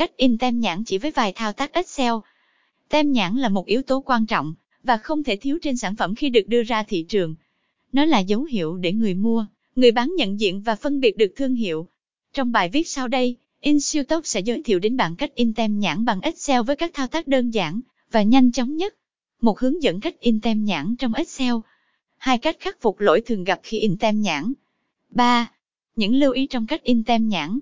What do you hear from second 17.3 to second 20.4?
giản và nhanh chóng nhất. Một hướng dẫn cách in